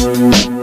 [0.00, 0.59] Música